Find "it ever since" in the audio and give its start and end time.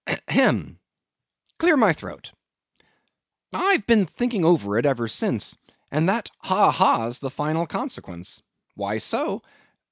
4.79-5.55